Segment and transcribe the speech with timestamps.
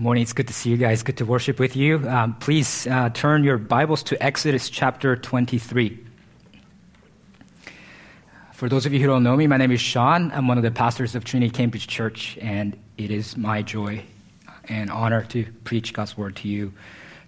[0.00, 0.22] Good morning.
[0.22, 1.02] It's good to see you guys.
[1.02, 2.08] Good to worship with you.
[2.08, 6.02] Um, please uh, turn your Bibles to Exodus chapter 23.
[8.54, 10.32] For those of you who don't know me, my name is Shawn.
[10.32, 14.02] I'm one of the pastors of Trinity Cambridge Church, and it is my joy
[14.70, 16.72] and honor to preach God's word to you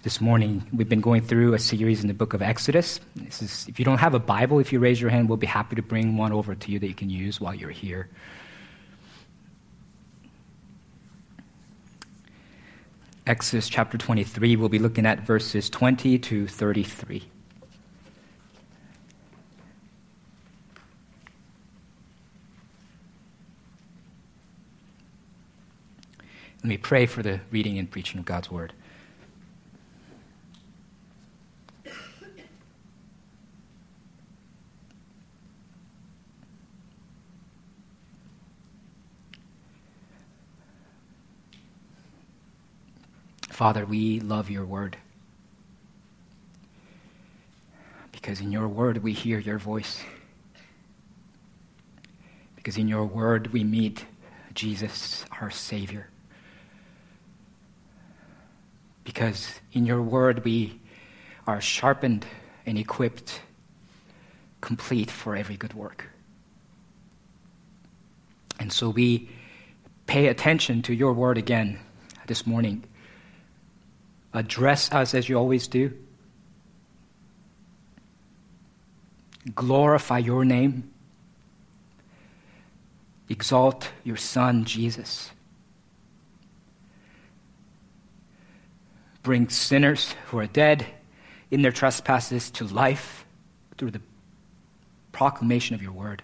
[0.03, 0.67] this morning.
[0.73, 3.01] We've been going through a series in the book of Exodus.
[3.17, 5.47] This is, if you don't have a Bible, if you raise your hand, we'll be
[5.47, 8.09] happy to bring one over to you that you can use while you're here.
[13.25, 17.23] Exodus chapter 23, we'll be looking at verses 20 to 33.
[26.57, 28.73] Let me pray for the reading and preaching of God's word.
[43.53, 44.97] Father, we love your word.
[48.11, 50.03] Because in your word we hear your voice.
[52.57, 54.07] Because in your word we meet
[54.55, 56.09] Jesus, our Savior.
[59.05, 60.81] Because in your word we
[61.47, 62.25] are sharpened
[62.65, 63.43] and equipped,
[64.63, 66.09] complete for every good work.
[68.59, 69.29] And so we
[70.07, 71.79] pay attention to your word again
[72.27, 72.85] this morning
[74.33, 75.93] address us as you always do.
[79.55, 80.91] Glorify your name.
[83.29, 85.31] Exalt your Son, Jesus.
[89.23, 90.87] Bring sinners who are dead
[91.51, 93.25] in their trespasses to life
[93.79, 94.01] through the
[95.13, 96.23] proclamation of your word.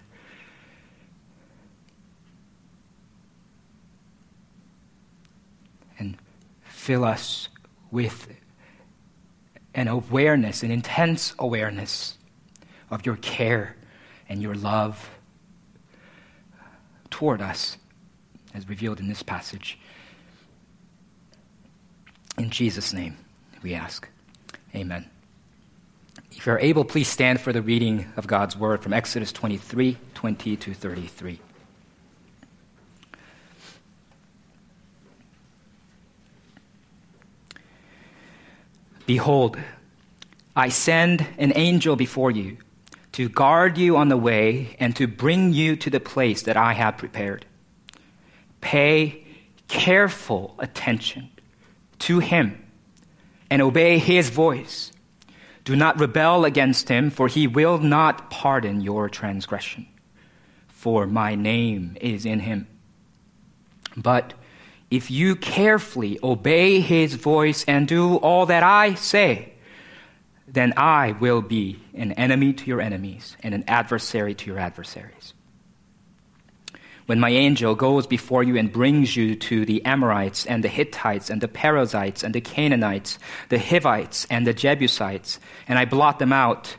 [5.97, 6.17] And
[6.63, 7.49] fill us
[7.91, 8.27] with
[9.73, 12.17] an awareness, an intense awareness
[12.89, 13.75] of your care
[14.27, 15.09] and your love
[17.09, 17.77] toward us,
[18.53, 19.79] as revealed in this passage.
[22.37, 23.17] In Jesus' name,
[23.61, 24.07] we ask.
[24.75, 25.09] Amen.
[26.31, 30.55] If you're able, please stand for the reading of God's word from Exodus 23 20
[30.57, 31.39] to 33.
[39.09, 39.57] Behold,
[40.55, 42.57] I send an angel before you
[43.13, 46.73] to guard you on the way and to bring you to the place that I
[46.73, 47.43] have prepared.
[48.61, 49.23] Pay
[49.67, 51.31] careful attention
[51.97, 52.63] to him
[53.49, 54.91] and obey his voice.
[55.65, 59.87] Do not rebel against him, for he will not pardon your transgression.
[60.67, 62.67] For my name is in him.
[63.97, 64.35] But
[64.91, 69.53] if you carefully obey his voice and do all that I say,
[70.47, 75.33] then I will be an enemy to your enemies and an adversary to your adversaries.
[77.05, 81.29] When my angel goes before you and brings you to the Amorites and the Hittites
[81.29, 83.17] and the Perizzites and the Canaanites,
[83.49, 86.77] the Hivites and the Jebusites, and I blot them out,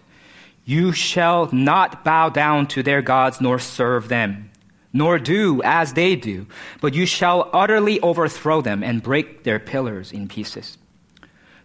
[0.65, 4.49] you shall not bow down to their gods nor serve them
[4.92, 6.46] nor do as they do,
[6.80, 10.78] but you shall utterly overthrow them and break their pillars in pieces.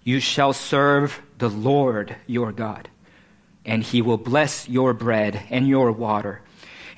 [0.03, 2.89] You shall serve the Lord your God,
[3.65, 6.41] and he will bless your bread and your water,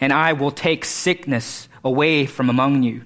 [0.01, 3.03] and I will take sickness away from among you.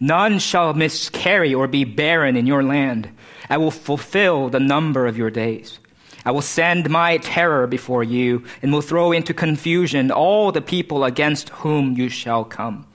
[0.00, 3.10] None shall miscarry or be barren in your land.
[3.48, 5.78] I will fulfill the number of your days.
[6.24, 11.04] I will send my terror before you and will throw into confusion all the people
[11.04, 12.86] against whom you shall come.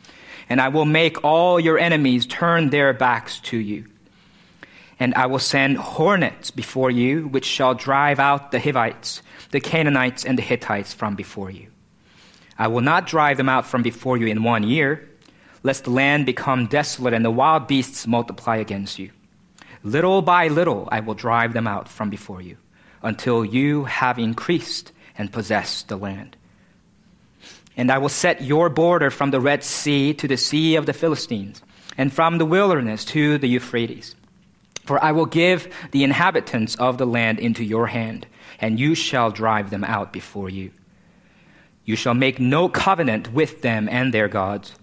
[0.50, 3.86] And I will make all your enemies turn their backs to you.
[5.00, 10.26] And I will send hornets before you, which shall drive out the Hivites, the Canaanites,
[10.26, 11.68] and the Hittites from before you.
[12.58, 15.08] I will not drive them out from before you in one year,
[15.62, 19.12] lest the land become desolate and the wild beasts multiply against you.
[19.84, 22.58] Little by little I will drive them out from before you
[23.02, 26.36] until you have increased and possessed the land.
[27.78, 30.94] And I will set your border from the Red Sea to the Sea of the
[30.94, 31.62] Philistines,
[31.98, 34.16] and from the wilderness to the Euphrates.
[34.86, 38.26] For I will give the inhabitants of the land into your hand,
[38.60, 40.72] and you shall drive them out before you.
[41.86, 44.76] You shall make no covenant with them and their gods.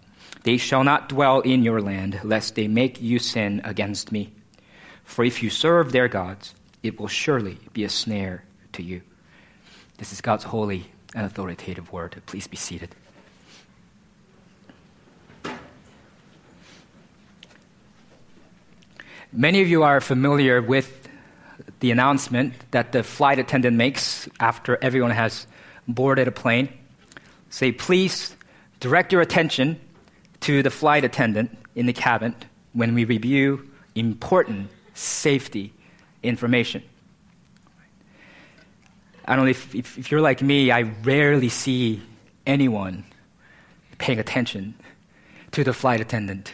[0.43, 4.33] They shall not dwell in your land, lest they make you sin against me.
[5.05, 6.55] For if you serve their gods,
[6.87, 9.03] it will surely be a snare to you.
[9.99, 12.21] This is God's holy and authoritative word.
[12.27, 12.95] Please be seated.
[19.33, 21.09] Many of you are familiar with
[21.81, 25.47] the announcement that the flight attendant makes after everyone has
[25.89, 26.69] boarded a plane.
[27.51, 28.35] Say, please
[28.81, 29.81] direct your attention
[30.41, 32.35] to the flight attendant in the cabin
[32.73, 35.73] when we review important safety
[36.29, 36.83] information.
[39.25, 42.01] I don't know if, if, if, you're like me, I rarely see
[42.47, 43.05] anyone
[43.99, 44.75] paying attention
[45.53, 46.53] to the flight attendant.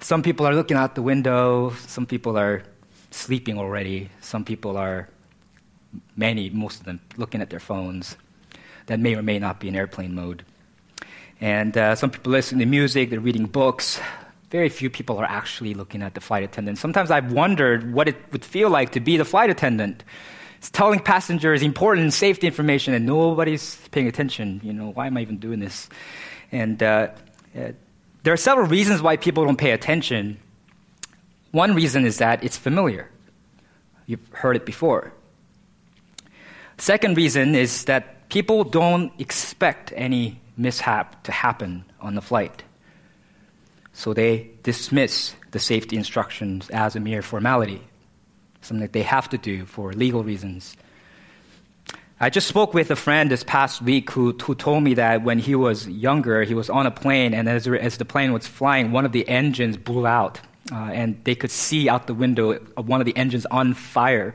[0.00, 2.62] Some people are looking out the window, some people are
[3.10, 5.08] sleeping already, some people are,
[6.16, 8.16] many, most of them, looking at their phones
[8.86, 10.44] that may or may not be in airplane mode.
[11.40, 14.00] And uh, some people listen to music, they're reading books.
[14.50, 16.78] Very few people are actually looking at the flight attendant.
[16.78, 20.04] Sometimes I've wondered what it would feel like to be the flight attendant.
[20.56, 24.60] It's telling passengers important safety information and nobody's paying attention.
[24.64, 25.88] You know, why am I even doing this?
[26.50, 27.08] And uh,
[27.56, 27.72] uh,
[28.22, 30.38] there are several reasons why people don't pay attention.
[31.52, 33.10] One reason is that it's familiar.
[34.06, 35.12] You've heard it before.
[36.78, 42.62] Second reason is that people don't expect any mishap to happen on the flight.
[43.98, 47.82] So they dismiss the safety instructions as a mere formality,
[48.60, 50.76] something that they have to do for legal reasons.
[52.20, 55.40] I just spoke with a friend this past week who, who told me that when
[55.40, 58.92] he was younger, he was on a plane, and as, as the plane was flying,
[58.92, 60.40] one of the engines blew out.
[60.70, 64.32] Uh, and they could see out the window of one of the engines on fire.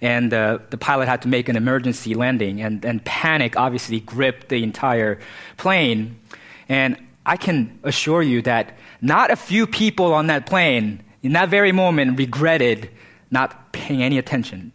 [0.00, 4.48] And uh, the pilot had to make an emergency landing, and, and panic obviously gripped
[4.48, 5.20] the entire
[5.58, 6.18] plane.
[6.66, 11.48] And I can assure you that not a few people on that plane in that
[11.48, 12.88] very moment regretted
[13.30, 14.72] not paying any attention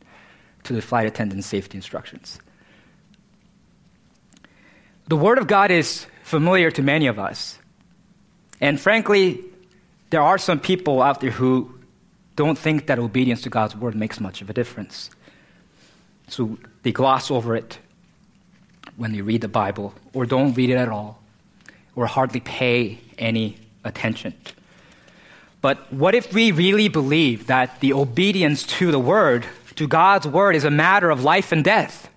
[0.63, 2.39] to the flight attendant's safety instructions.
[5.07, 7.57] The Word of God is familiar to many of us.
[8.59, 9.43] And frankly,
[10.09, 11.73] there are some people out there who
[12.35, 15.09] don't think that obedience to God's Word makes much of a difference.
[16.27, 17.79] So they gloss over it
[18.97, 21.21] when they read the Bible, or don't read it at all,
[21.95, 24.33] or hardly pay any attention.
[25.61, 29.45] But what if we really believe that the obedience to the Word,
[29.75, 32.09] to God's Word, is a matter of life and death?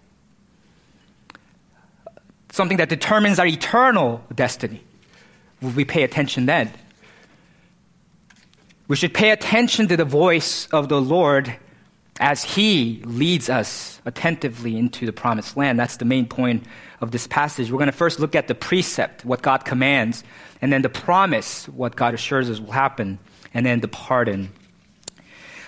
[2.53, 4.83] something that determines our eternal destiny.
[5.61, 6.73] Will we pay attention then?
[8.89, 11.57] We should pay attention to the voice of the Lord
[12.21, 15.79] as He leads us attentively into the promised land.
[15.79, 16.65] That's the main point
[17.01, 17.73] of this passage.
[17.73, 20.23] We're going to first look at the precept, what God commands,
[20.63, 23.19] and then the promise, what God assures us will happen,
[23.53, 24.53] and then the pardon,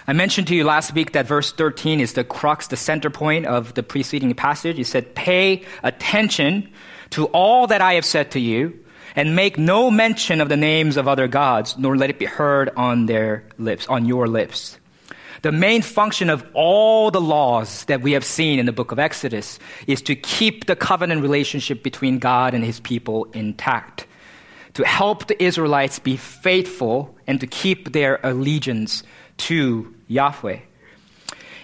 [0.07, 3.47] I mentioned to you last week that verse 13 is the crux, the center point
[3.47, 4.77] of the preceding passage.
[4.77, 6.73] He said, Pay attention
[7.11, 8.81] to all that I have said to you,
[9.15, 12.71] and make no mention of the names of other gods, nor let it be heard
[12.77, 14.79] on their lips, on your lips.
[15.43, 19.01] The main function of all the laws that we have seen in the book of
[19.01, 19.59] Exodus
[19.89, 24.07] is to keep the covenant relationship between God and his people intact,
[24.75, 29.03] to help the Israelites be faithful and to keep their allegiance
[29.39, 30.61] to Yahweh.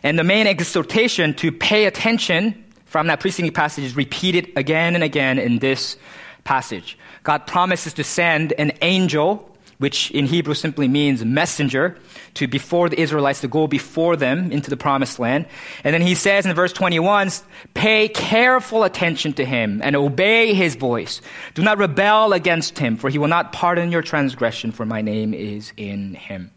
[0.02, 5.04] And the main exhortation to pay attention from that preceding passage is repeated again and
[5.04, 5.96] again in this
[6.42, 6.98] passage.
[7.22, 11.96] God promises to send an angel, which in Hebrew simply means messenger,
[12.34, 15.46] to before the Israelites to go before them into the promised land.
[15.84, 17.30] And then he says in verse 21,
[17.74, 21.20] pay careful attention to him and obey his voice.
[21.54, 25.32] Do not rebel against him, for he will not pardon your transgression, for my name
[25.32, 26.50] is in him.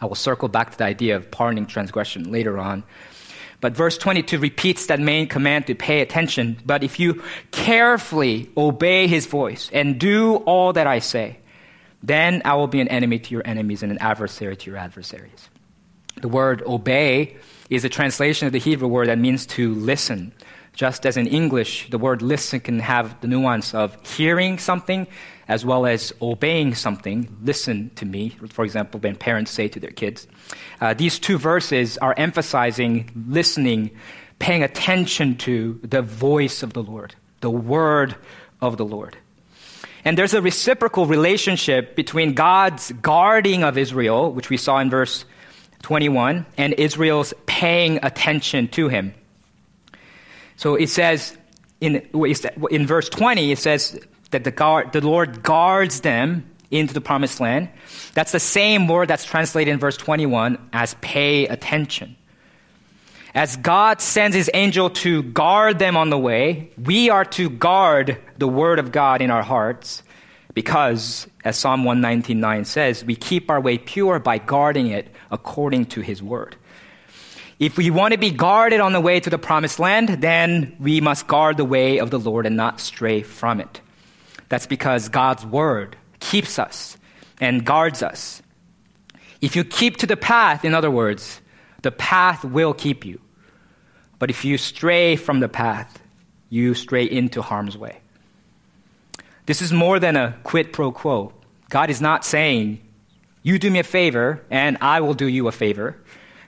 [0.00, 2.84] I will circle back to the idea of pardoning transgression later on.
[3.60, 6.58] But verse 22 repeats that main command to pay attention.
[6.66, 11.38] But if you carefully obey his voice and do all that I say,
[12.06, 15.48] then I will be an enemy to your enemies and an adversary to your adversaries.
[16.20, 17.36] The word obey
[17.70, 20.32] is a translation of the Hebrew word that means to listen.
[20.74, 25.06] Just as in English, the word listen can have the nuance of hearing something
[25.48, 27.36] as well as obeying something.
[27.42, 30.26] Listen to me, for example, when parents say to their kids.
[30.80, 33.90] Uh, these two verses are emphasizing listening,
[34.38, 38.16] paying attention to the voice of the Lord, the word
[38.60, 39.16] of the Lord.
[40.04, 45.24] And there's a reciprocal relationship between God's guarding of Israel, which we saw in verse
[45.82, 49.14] 21, and Israel's paying attention to him.
[50.56, 51.36] So it says
[51.80, 52.06] in,
[52.70, 53.98] in verse 20, it says,
[54.34, 57.68] that the, guard, the Lord guards them into the promised land.
[58.14, 62.16] That's the same word that's translated in verse 21 as pay attention.
[63.34, 68.16] As God sends his angel to guard them on the way, we are to guard
[68.38, 70.04] the word of God in our hearts
[70.54, 76.00] because As Psalm 119.9 says, we keep our way pure by guarding it according to
[76.00, 76.56] his word.
[77.58, 81.00] If we want to be guarded on the way to the promised land, then we
[81.00, 83.80] must guard the way of the Lord and not stray from it.
[84.48, 86.96] That's because God's word keeps us
[87.40, 88.40] and guards us.
[89.40, 91.40] If you keep to the path, in other words,
[91.84, 93.20] the path will keep you.
[94.18, 96.02] But if you stray from the path,
[96.48, 98.00] you stray into harm's way.
[99.46, 101.32] This is more than a quid pro quo.
[101.68, 102.80] God is not saying,
[103.42, 105.96] You do me a favor, and I will do you a favor.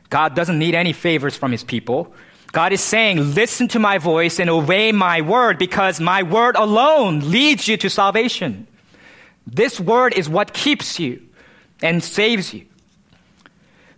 [0.08, 2.14] God doesn't need any favors from his people.
[2.52, 7.30] God is saying, Listen to my voice and obey my word because my word alone
[7.30, 8.66] leads you to salvation.
[9.46, 11.20] This word is what keeps you
[11.82, 12.64] and saves you.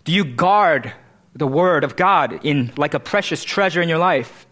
[0.05, 0.93] Do you guard
[1.39, 4.47] the word of God in like a precious treasure in your life?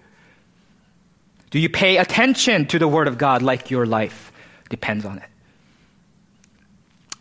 [1.51, 4.33] Do you pay attention to the word of God like your life
[4.69, 5.29] depends on it?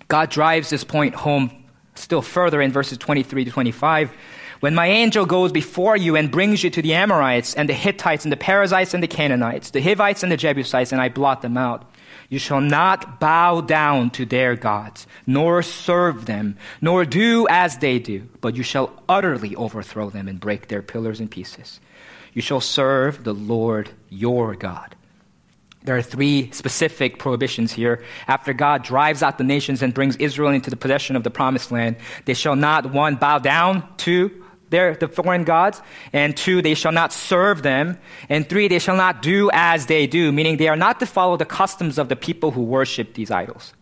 [0.08, 1.64] God drives this point home
[1.96, 4.12] still further in verses 23 to 25.
[4.60, 8.24] When my angel goes before you and brings you to the Amorites and the Hittites
[8.24, 11.58] and the Perizzites and the Canaanites, the Hivites and the Jebusites, and I blot them
[11.58, 11.90] out,
[12.36, 17.98] you shall not bow down to their gods, nor serve them, nor do as they
[17.98, 21.80] do, but you shall utterly overthrow them and break their pillars in pieces.
[22.34, 24.98] You shall serve the Lord your God.
[25.86, 28.04] There are three specific prohibitions here.
[28.28, 31.72] After God drives out the nations and brings Israel into the possession of the promised
[31.72, 34.45] land, they shall not, one, bow down to
[34.76, 38.98] their, the foreign gods, and two, they shall not serve them, and three, they shall
[38.98, 42.16] not do as they do, meaning they are not to follow the customs of the
[42.16, 43.74] people who worship these idols.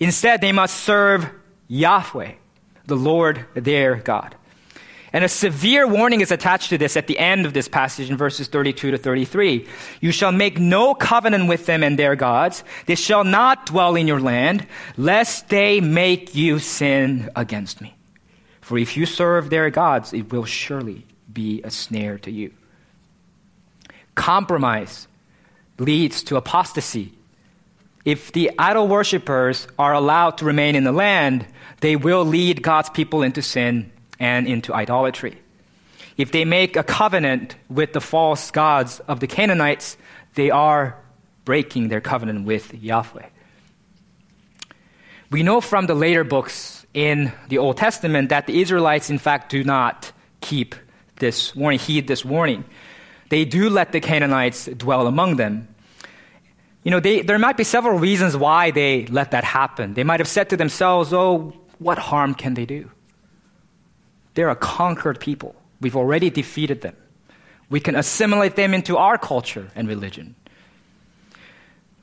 [0.00, 1.30] Instead, they must serve
[1.68, 2.32] Yahweh,
[2.86, 4.34] the Lord their God.
[5.12, 8.16] And a severe warning is attached to this at the end of this passage in
[8.16, 9.66] verses 32 to 33.
[10.00, 12.62] You shall make no covenant with them and their gods.
[12.86, 17.94] They shall not dwell in your land, lest they make you sin against me.
[18.70, 22.52] For if you serve their gods, it will surely be a snare to you.
[24.14, 25.08] Compromise
[25.80, 27.12] leads to apostasy.
[28.04, 31.46] If the idol worshippers are allowed to remain in the land,
[31.80, 35.36] they will lead God's people into sin and into idolatry.
[36.16, 39.96] If they make a covenant with the false gods of the Canaanites,
[40.36, 40.96] they are
[41.44, 43.30] breaking their covenant with Yahweh.
[45.32, 49.50] We know from the later books in the Old Testament that the Israelites, in fact,
[49.50, 50.74] do not keep
[51.16, 52.64] this warning, heed this warning.
[53.28, 55.68] They do let the Canaanites dwell among them.
[56.82, 59.94] You know, they, there might be several reasons why they let that happen.
[59.94, 62.90] They might have said to themselves, oh, what harm can they do?
[64.34, 65.54] They're a conquered people.
[65.80, 66.96] We've already defeated them.
[67.68, 70.34] We can assimilate them into our culture and religion.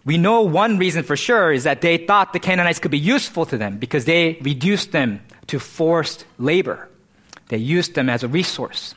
[0.08, 3.46] We know one reason for sure is that they thought the Canaanites could be useful
[3.48, 6.88] to them because they reduced them to forced labor.
[7.50, 8.96] They used them as a resource,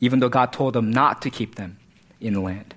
[0.00, 1.78] even though God told them not to keep them
[2.20, 2.72] in the land.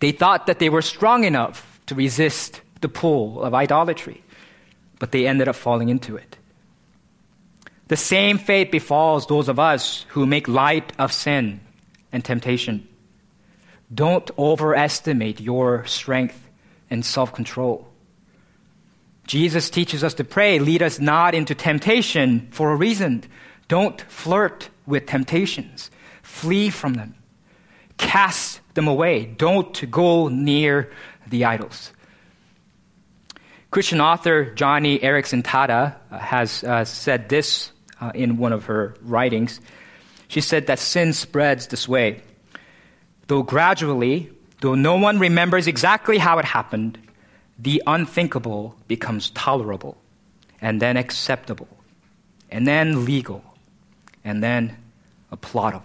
[0.00, 4.22] They thought that they were strong enough to resist the pull of idolatry,
[4.98, 6.36] but they ended up falling into it.
[7.88, 11.60] The same fate befalls those of us who make light of sin
[12.12, 12.86] and temptation.
[13.92, 16.48] Don't overestimate your strength
[16.90, 17.88] and self control.
[19.26, 23.24] Jesus teaches us to pray, lead us not into temptation for a reason.
[23.68, 25.90] Don't flirt with temptations,
[26.22, 27.14] flee from them,
[27.98, 29.26] cast them away.
[29.26, 30.90] Don't go near
[31.26, 31.92] the idols.
[33.70, 39.60] Christian author Joni Eareckson Tada has uh, said this uh, in one of her writings.
[40.28, 42.22] She said that sin spreads this way.
[43.28, 44.30] Though gradually,
[44.60, 46.98] though no one remembers exactly how it happened,
[47.58, 49.96] the unthinkable becomes tolerable,
[50.60, 51.68] and then acceptable,
[52.50, 53.44] and then legal,
[54.24, 54.76] and then
[55.30, 55.82] applaudable.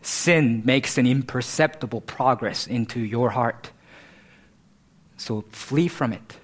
[0.00, 3.70] Sin makes an imperceptible progress into your heart.
[5.16, 6.36] So flee from it,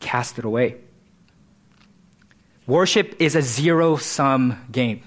[0.00, 0.76] cast it away.
[2.66, 5.02] Worship is a zero sum game.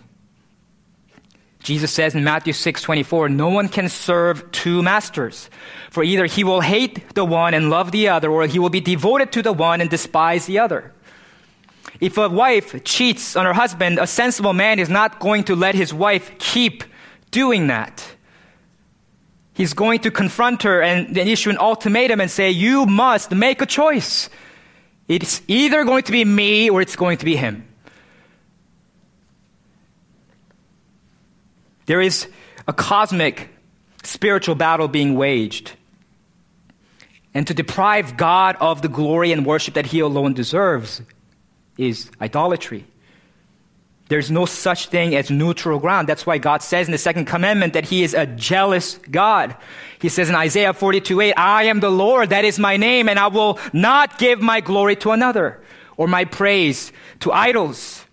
[1.67, 5.49] Jesus says in Matthew 6 24, no one can serve two masters.
[5.89, 8.79] For either he will hate the one and love the other, or he will be
[8.79, 10.93] devoted to the one and despise the other.
[11.99, 15.75] If a wife cheats on her husband, a sensible man is not going to let
[15.75, 16.85] his wife keep
[17.31, 18.15] doing that.
[19.53, 23.61] He's going to confront her and then issue an ultimatum and say, You must make
[23.61, 24.29] a choice.
[25.09, 27.67] It's either going to be me or it's going to be him.
[31.87, 32.27] There is
[32.67, 33.49] a cosmic
[34.03, 35.73] spiritual battle being waged
[37.33, 41.01] and to deprive God of the glory and worship that he alone deserves
[41.77, 42.85] is idolatry.
[44.09, 46.07] There's no such thing as neutral ground.
[46.07, 49.55] That's why God says in the second commandment that He is a jealous God.
[49.99, 53.19] He says in Isaiah 42 8, I am the Lord, that is my name, and
[53.19, 55.61] I will not give my glory to another
[55.97, 58.05] or my praise to idols.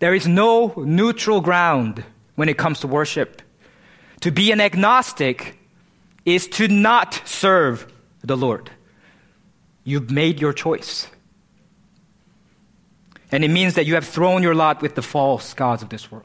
[0.00, 2.04] There is no neutral ground
[2.40, 3.42] when it comes to worship.
[4.22, 5.58] To be an agnostic
[6.24, 7.86] is to not serve
[8.24, 8.70] the Lord.
[9.84, 11.06] You've made your choice.
[13.30, 16.10] And it means that you have thrown your lot with the false gods of this
[16.10, 16.24] world.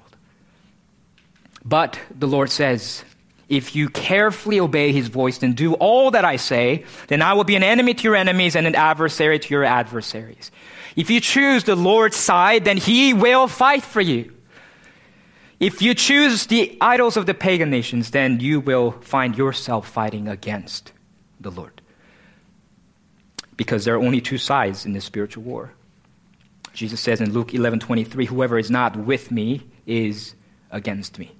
[1.66, 3.04] But the Lord says,
[3.50, 7.44] if you carefully obey his voice and do all that I say, then I will
[7.44, 10.50] be an enemy to your enemies and an adversary to your adversaries.
[10.96, 14.35] If you choose the Lord's side, then he will fight for you.
[15.60, 20.28] If you choose the idols of the pagan nations, then you will find yourself fighting
[20.28, 20.92] against
[21.40, 21.82] the Lord.
[23.56, 25.72] Because there are only two sides in this spiritual war.
[26.74, 30.36] Jesus says in Luke 11 23, Whoever is not with me is
[30.72, 31.32] against me.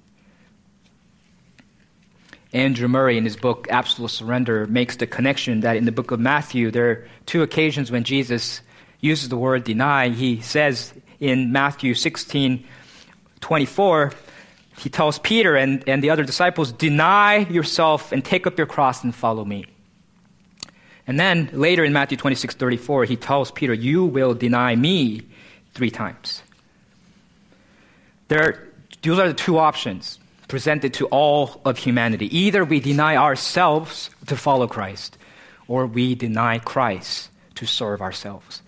[2.54, 6.18] Andrew Murray, in his book Absolute Surrender, makes the connection that in the book of
[6.18, 8.62] Matthew, there are two occasions when Jesus
[9.00, 10.08] uses the word deny.
[10.08, 12.66] He says in Matthew 16
[13.40, 14.12] 24,
[14.78, 19.04] he tells Peter and, and the other disciples, Deny yourself and take up your cross
[19.04, 19.66] and follow me.
[21.06, 25.22] And then later in Matthew 26 34, he tells Peter, You will deny me
[25.72, 26.42] three times.
[28.28, 28.66] There
[29.02, 32.36] those are the two options presented to all of humanity.
[32.36, 35.16] Either we deny ourselves to follow Christ,
[35.68, 38.62] or we deny Christ to serve ourselves.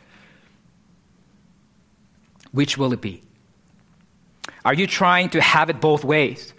[2.53, 3.23] Which will it be?
[4.69, 6.53] Are you trying to have it both ways?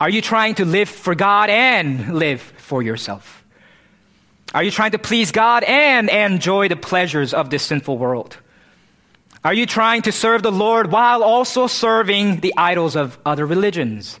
[0.00, 3.44] Are you trying to live for God and live for yourself?
[4.54, 8.38] Are you trying to please God and enjoy the pleasures of this sinful world?
[9.44, 14.18] Are you trying to serve the Lord while also serving the idols of other religions?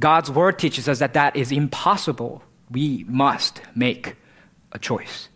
[0.00, 2.42] God's word teaches us that that is impossible.
[2.68, 4.16] We must make
[4.72, 5.28] a choice.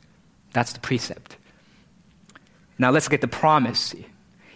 [0.52, 1.37] That's the precept.
[2.76, 3.94] Now let's get the promise.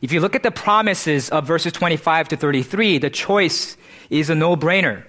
[0.05, 3.79] If you look at the promises of verses 25 to 33, the choice
[4.11, 5.03] is a no brainer.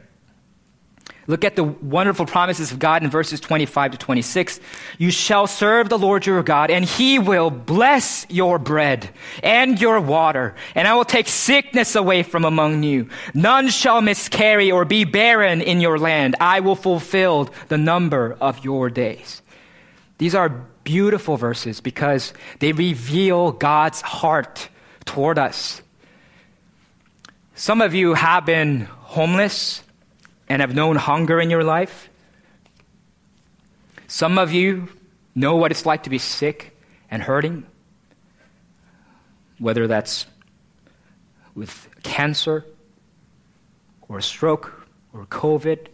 [1.27, 4.61] Look at the wonderful promises of God in verses 25 to 26.
[4.97, 9.09] You shall serve the Lord your God, and he will bless your bread
[9.43, 13.09] and your water, and I will take sickness away from among you.
[13.33, 16.37] None shall miscarry or be barren in your land.
[16.39, 19.41] I will fulfill the number of your days.
[20.19, 20.47] These are
[20.85, 24.69] beautiful verses because they reveal God's heart
[25.05, 25.81] toward us.
[27.55, 29.81] Some of you have been homeless
[30.49, 32.09] and have known hunger in your life.
[34.07, 34.89] Some of you
[35.33, 36.77] know what it's like to be sick
[37.09, 37.65] and hurting,
[39.57, 40.25] whether that's
[41.55, 42.65] with cancer
[44.07, 45.87] or a stroke or COVID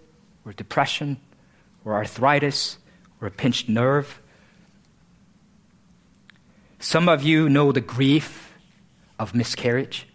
[0.46, 1.18] or depression
[1.86, 2.78] or arthritis
[3.22, 4.20] or a pinched nerve.
[6.80, 8.51] Some of you know the grief
[9.22, 10.08] of miscarriage,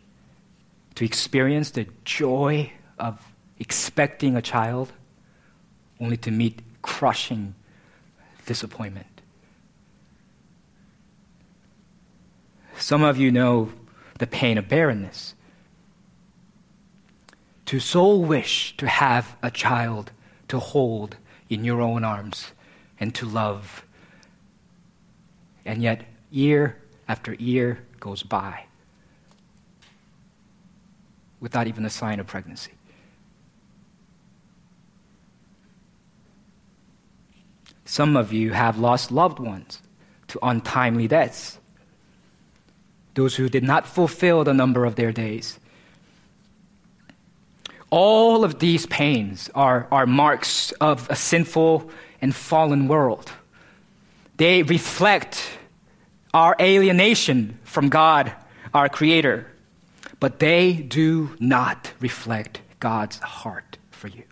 [0.97, 4.93] to experience the joy of expecting a child
[6.01, 7.55] only to meet crushing
[8.47, 9.07] disappointment.
[12.79, 13.73] Some of you know
[14.19, 15.35] the pain of barrenness.
[17.67, 20.11] To so wish to have a child
[20.49, 21.17] to hold
[21.49, 22.51] in your own arms
[22.99, 23.85] and to love.
[25.65, 28.65] And yet, year after year goes by
[31.41, 32.73] without even a sign of pregnancy.
[37.85, 39.81] Some of you have lost loved ones
[40.29, 41.59] to untimely deaths.
[43.15, 45.59] Those who did not fulfill the number of their days.
[47.91, 51.89] All of these pains are, are marks of a sinful
[52.21, 53.31] and fallen world.
[54.37, 55.49] They reflect
[56.35, 58.33] our alienation from God,
[58.75, 59.47] our Creator,
[60.21, 64.25] but they do not reflect God's heart for you.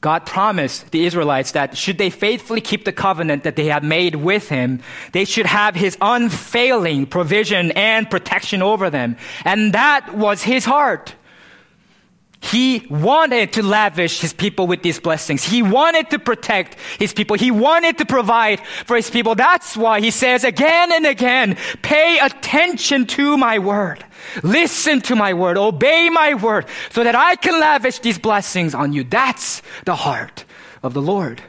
[0.00, 4.14] God promised the Israelites that should they faithfully keep the covenant that they had made
[4.14, 4.80] with him,
[5.12, 9.16] they should have his unfailing provision and protection over them.
[9.44, 11.14] And that was his heart.
[12.40, 15.42] He wanted to lavish his people with these blessings.
[15.42, 17.36] He wanted to protect his people.
[17.36, 19.34] He wanted to provide for his people.
[19.34, 24.04] That's why he says again and again, pay attention to my word.
[24.42, 25.56] Listen to my word.
[25.56, 29.02] Obey my word so that I can lavish these blessings on you.
[29.02, 30.44] That's the heart
[30.82, 31.42] of the Lord.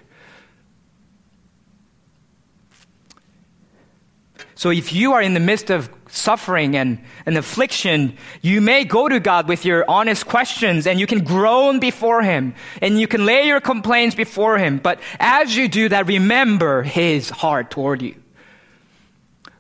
[4.56, 9.08] So if you are in the midst of suffering and, and affliction, you may go
[9.08, 13.26] to God with your honest questions and you can groan before Him and you can
[13.26, 14.80] lay your complaints before Him.
[14.80, 18.16] But as you do that, remember His heart toward you.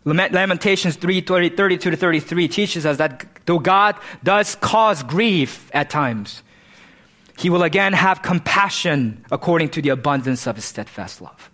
[0.06, 6.44] Lamentations 3 32 to 33 teaches us that though God does cause grief at times,
[7.38, 11.52] He will again have compassion according to the abundance of His steadfast love.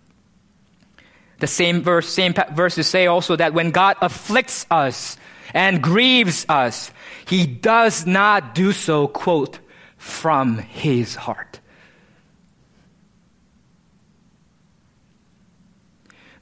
[1.44, 5.18] The same verse, same verses say also that when God afflicts us
[5.52, 6.90] and grieves us,
[7.26, 9.58] he does not do so, quote,
[9.98, 11.60] from his heart.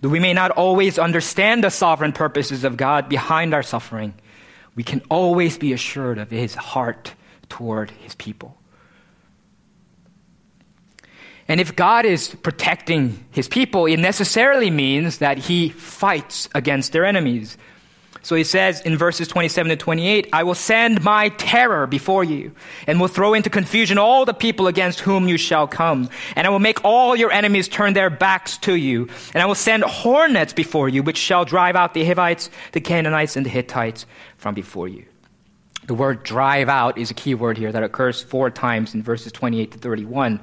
[0.00, 4.14] Though we may not always understand the sovereign purposes of God behind our suffering,
[4.76, 7.12] we can always be assured of his heart
[7.48, 8.56] toward his people.
[11.52, 17.04] And if God is protecting his people, it necessarily means that he fights against their
[17.04, 17.58] enemies.
[18.22, 22.52] So he says in verses 27 to 28, I will send my terror before you
[22.86, 26.08] and will throw into confusion all the people against whom you shall come.
[26.36, 29.10] And I will make all your enemies turn their backs to you.
[29.34, 33.36] And I will send hornets before you, which shall drive out the Hivites, the Canaanites,
[33.36, 34.06] and the Hittites
[34.38, 35.04] from before you.
[35.86, 39.32] The word drive out is a key word here that occurs four times in verses
[39.32, 40.40] 28 to 31.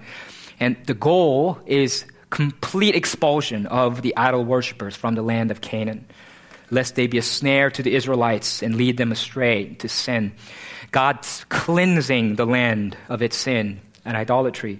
[0.59, 6.05] And the goal is complete expulsion of the idol worshippers from the land of Canaan,
[6.69, 10.33] lest they be a snare to the Israelites and lead them astray to sin.
[10.91, 14.79] God's cleansing the land of its sin and idolatry.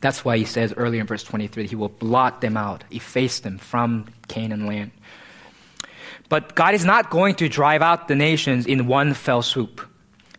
[0.00, 3.58] That's why he says earlier in verse 23 he will blot them out, efface them
[3.58, 4.90] from Canaan land.
[6.28, 9.80] But God is not going to drive out the nations in one fell swoop.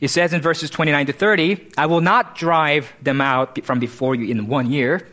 [0.03, 4.15] He says in verses 29 to 30, I will not drive them out from before
[4.15, 5.07] you in one year,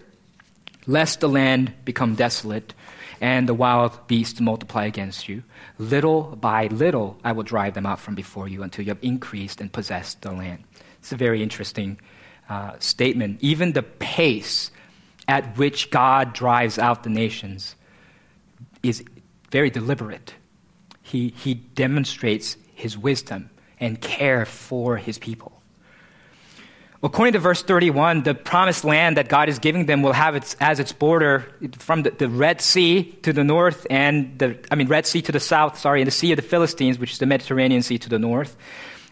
[0.84, 2.74] lest the land become desolate
[3.20, 5.44] and the wild beasts multiply against you.
[5.78, 9.60] Little by little, I will drive them out from before you until you have increased
[9.60, 10.64] and possessed the land.
[10.98, 12.00] It's a very interesting
[12.48, 13.38] uh, statement.
[13.42, 14.72] Even the pace
[15.28, 17.76] at which God drives out the nations
[18.82, 19.04] is
[19.52, 20.34] very deliberate.
[21.00, 23.50] He, he demonstrates his wisdom
[23.80, 25.60] and care for his people.
[27.02, 30.54] According to verse 31, the promised land that God is giving them will have its,
[30.60, 31.46] as its border
[31.78, 35.32] from the, the, Red Sea to the north and the, I mean, Red Sea to
[35.32, 38.10] the south, sorry, and the Sea of the Philistines, which is the Mediterranean Sea to
[38.10, 38.54] the north.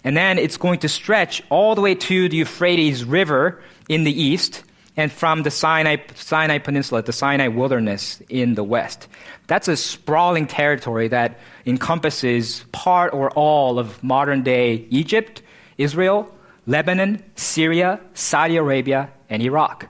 [0.04, 4.22] And then it's going to stretch all the way to the Euphrates River in the
[4.22, 4.64] east
[4.98, 9.06] and from the Sinai, Sinai Peninsula, the Sinai Wilderness in the west.
[9.46, 15.40] That's a sprawling territory that encompasses part or all of modern day Egypt,
[15.78, 16.28] Israel,
[16.66, 19.87] Lebanon, Syria, Saudi Arabia, and Iraq.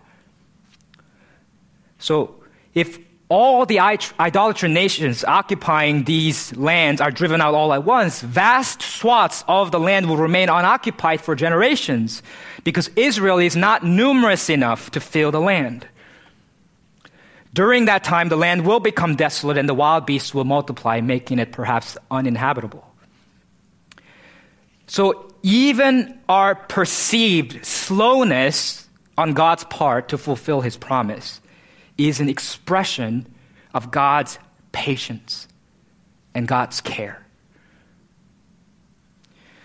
[1.99, 2.35] So,
[2.75, 8.81] if all the idolatrous nations occupying these lands are driven out all at once, vast
[8.81, 12.23] swaths of the land will remain unoccupied for generations
[12.65, 15.87] because Israel is not numerous enough to fill the land.
[17.53, 21.39] During that time, the land will become desolate and the wild beasts will multiply, making
[21.39, 22.87] it perhaps uninhabitable.
[24.87, 28.89] So, even our perceived slowness
[29.19, 31.41] on God's part to fulfill his promise
[31.99, 33.27] is an expression
[33.75, 34.39] of God's
[34.73, 35.49] patience
[36.35, 37.25] and God's care.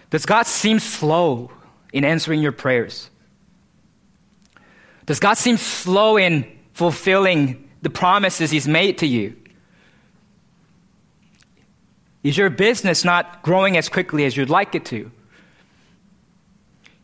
[0.10, 1.52] Does God seem slow
[1.91, 3.10] in answering your prayers?
[5.06, 9.36] Does God seem slow in fulfilling the promises He's made to you?
[12.24, 15.12] Is your business not growing as quickly as you'd like it to?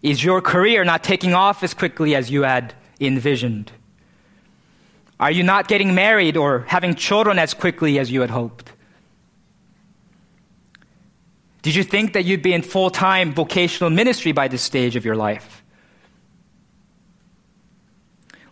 [0.02, 3.72] Is your career not taking off as quickly as you had envisioned?
[5.19, 8.71] Are you not getting married or having children as quickly as you had hoped?
[11.62, 15.03] Did you think that you'd be in full time vocational ministry by this stage of
[15.03, 15.63] your life?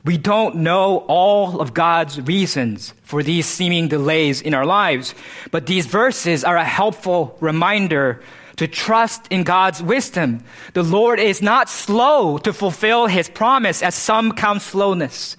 [0.03, 5.13] We don't know all of God's reasons for these seeming delays in our lives,
[5.51, 8.21] but these verses are a helpful reminder
[8.55, 10.43] to trust in God's wisdom.
[10.73, 15.35] The Lord is not slow to fulfill his promise as some count slowness,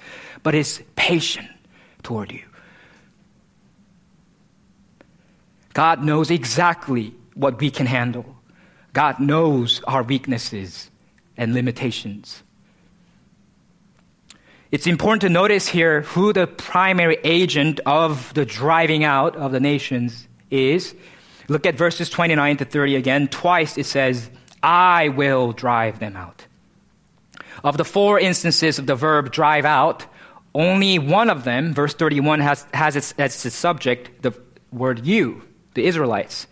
[0.48, 1.50] but is patient
[2.02, 2.42] toward you.
[5.74, 8.24] God knows exactly what we can handle.
[8.94, 10.90] God knows our weaknesses,
[11.36, 12.42] and limitations.
[14.70, 19.60] It's important to notice here who the primary agent of the driving out of the
[19.60, 20.94] nations is.
[21.48, 23.28] Look at verses 29 to 30 again.
[23.28, 24.30] Twice it says,
[24.62, 26.46] I will drive them out.
[27.62, 30.06] Of the four instances of the verb drive out,
[30.54, 34.32] only one of them, verse 31, has, has its, as its subject the
[34.72, 35.42] word you,
[35.74, 36.46] the Israelites.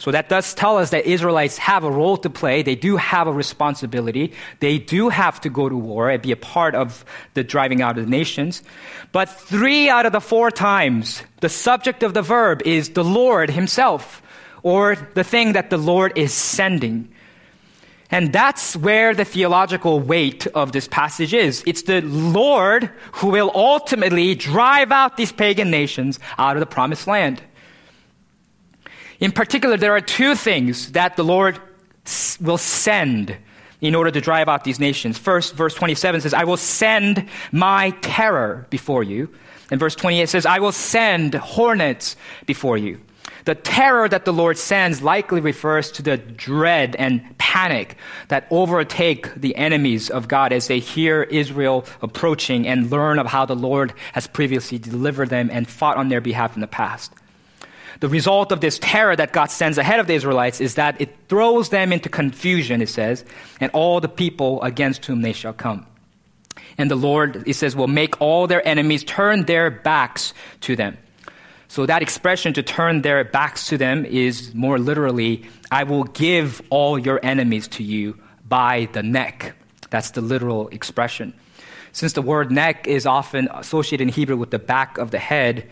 [0.00, 2.62] So that does tell us that Israelites have a role to play.
[2.62, 4.32] They do have a responsibility.
[4.60, 7.98] They do have to go to war and be a part of the driving out
[7.98, 8.62] of the nations.
[9.12, 13.50] But three out of the four times, the subject of the verb is the Lord
[13.50, 14.22] himself
[14.62, 17.12] or the thing that the Lord is sending.
[18.10, 21.62] And that's where the theological weight of this passage is.
[21.64, 27.06] It's the Lord who will ultimately drive out these pagan nations out of the promised
[27.06, 27.40] land.
[29.20, 31.60] In particular, there are two things that the Lord
[32.40, 33.36] will send
[33.80, 35.16] in order to drive out these nations.
[35.16, 39.32] First, verse 27 says, I will send my terror before you.
[39.70, 43.00] And verse 28 says, I will send hornets before you.
[43.44, 47.96] The terror that the Lord sends likely refers to the dread and panic
[48.28, 53.46] that overtake the enemies of God as they hear Israel approaching and learn of how
[53.46, 57.12] the Lord has previously delivered them and fought on their behalf in the past.
[58.00, 61.14] The result of this terror that God sends ahead of the Israelites is that it
[61.28, 63.24] throws them into confusion, it says,
[63.60, 65.86] and all the people against whom they shall come.
[66.78, 70.96] And the Lord, it says, will make all their enemies turn their backs to them.
[71.70, 76.60] So that expression to turn their backs to them is more literally, I will give
[76.68, 79.54] all your enemies to you by the neck.
[79.88, 81.32] That's the literal expression.
[81.92, 85.70] Since the word neck is often associated in Hebrew with the back of the head,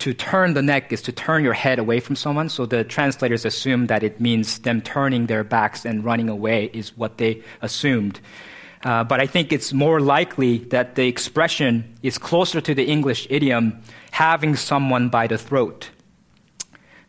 [0.00, 2.50] to turn the neck is to turn your head away from someone.
[2.50, 6.94] So the translators assume that it means them turning their backs and running away is
[6.94, 8.20] what they assumed.
[8.84, 13.26] Uh, but I think it's more likely that the expression is closer to the English
[13.30, 15.90] idiom having someone by the throat.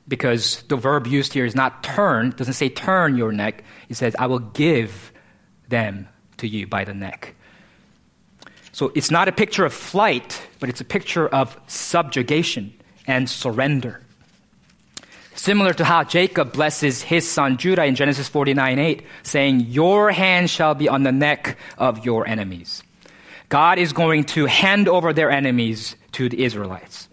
[0.07, 3.63] Because the verb used here is not turn, doesn't say turn your neck.
[3.89, 5.11] It says, I will give
[5.69, 6.07] them
[6.37, 7.35] to you by the neck.
[8.71, 12.73] So it's not a picture of flight, but it's a picture of subjugation
[13.07, 14.02] and surrender.
[15.35, 20.49] Similar to how Jacob blesses his son Judah in Genesis 49 8, saying, Your hand
[20.49, 22.83] shall be on the neck of your enemies.
[23.49, 27.07] God is going to hand over their enemies to the Israelites.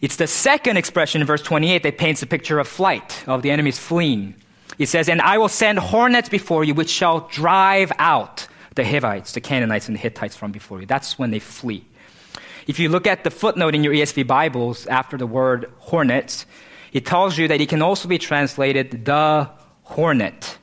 [0.00, 3.50] It's the second expression in verse 28 that paints a picture of flight, of the
[3.50, 4.34] enemies fleeing.
[4.78, 9.32] It says, And I will send hornets before you, which shall drive out the Hivites,
[9.32, 10.86] the Canaanites, and the Hittites from before you.
[10.86, 11.84] That's when they flee.
[12.66, 16.46] If you look at the footnote in your ESV Bibles after the word hornets,
[16.92, 19.48] it tells you that it can also be translated the
[19.82, 20.58] hornet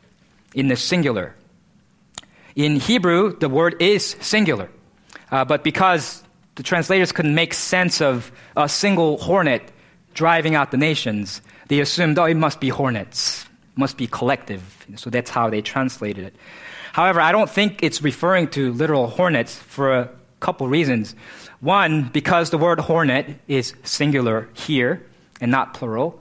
[0.54, 1.36] in the singular.
[2.56, 4.70] In Hebrew, the word is singular,
[5.32, 6.24] uh, but because
[6.56, 9.72] the translators couldn't make sense of a single hornet
[10.14, 14.86] driving out the nations, they assumed, oh, it must be hornets, it must be collective.
[14.96, 16.36] So that's how they translated it.
[16.92, 20.10] However, I don't think it's referring to literal hornets for a
[20.40, 21.16] couple reasons.
[21.60, 25.04] One, because the word hornet is singular here
[25.44, 26.20] and not plural.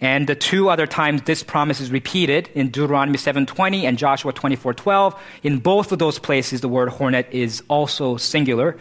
[0.00, 5.14] And the two other times this promise is repeated in Deuteronomy 7:20 and Joshua 24:12,
[5.42, 8.76] in both of those places the word hornet is also singular.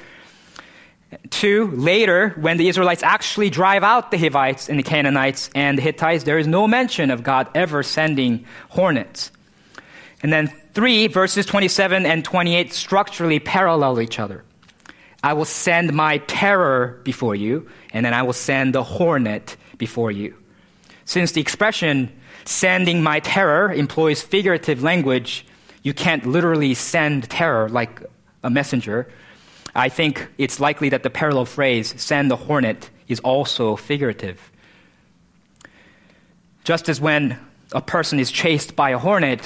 [1.29, 5.83] Two, later, when the Israelites actually drive out the Hivites and the Canaanites and the
[5.83, 9.31] Hittites, there is no mention of God ever sending hornets.
[10.23, 14.43] And then three, verses 27 and 28 structurally parallel each other.
[15.21, 19.55] I will send my terror before you, and then I will send the hornet
[19.87, 20.33] before you.
[21.05, 21.95] Since the expression
[22.45, 25.45] sending my terror employs figurative language,
[25.87, 28.01] you can't literally send terror like
[28.43, 29.07] a messenger.
[29.75, 34.39] I think it's likely that the parallel phrase, send the hornet, is also figurative.
[36.63, 37.37] Just as when
[37.73, 39.41] a person is chased by a hornet,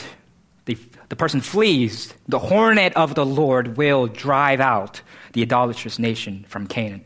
[0.65, 0.77] the,
[1.09, 5.01] the person flees, the hornet of the Lord will drive out
[5.33, 7.03] the idolatrous nation from Canaan.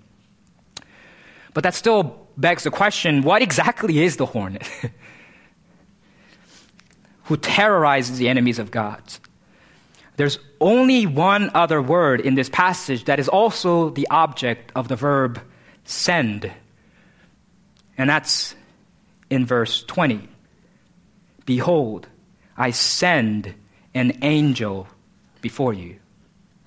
[1.54, 4.68] But that still begs the question what exactly is the hornet?
[7.26, 9.02] Who terrorizes the enemies of God?
[10.18, 14.96] There's only one other word in this passage that is also the object of the
[14.96, 15.42] verb
[15.86, 16.52] send,
[17.98, 18.54] and that's
[19.30, 20.28] in verse 20.
[21.46, 22.08] Behold,
[22.58, 23.56] I send
[23.94, 24.88] an angel
[25.42, 25.98] before you,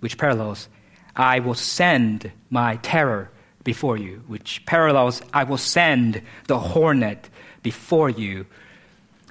[0.01, 0.69] which parallels,
[1.15, 3.31] I will send my terror
[3.65, 7.29] before you, which parallels, I will send the hornet
[7.63, 8.47] before you.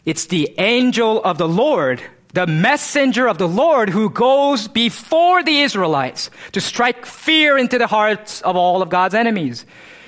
[0.05, 2.01] It's the angel of the Lord
[2.33, 7.87] the messenger of the Lord who goes before the Israelites to strike fear into the
[7.87, 9.65] hearts of all of God's enemies.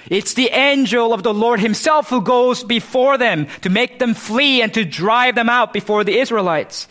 [0.10, 4.62] It's the angel of the Lord himself who goes before them to make them flee
[4.62, 6.88] and to drive them out before the Israelites.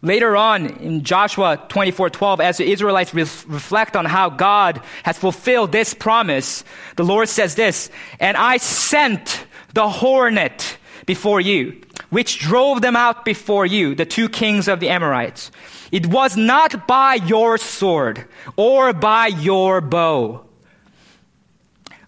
[0.00, 5.72] Later on in Joshua 24:12 as the Israelites re- reflect on how God has fulfilled
[5.72, 6.62] this promise,
[6.96, 11.74] the Lord says this, "And I sent the hornet before you,
[12.10, 15.50] which drove them out before you, the two kings of the Amorites.
[15.90, 20.44] It was not by your sword or by your bow,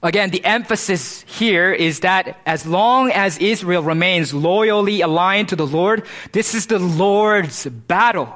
[0.02, 5.66] Again, the emphasis here is that as long as Israel remains loyally aligned to the
[5.66, 8.34] Lord, this is the Lord's battle.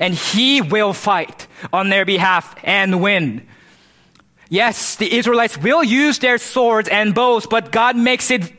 [0.00, 3.46] And He will fight on their behalf and win.
[4.48, 8.52] Yes, the Israelites will use their swords and bows, but God makes it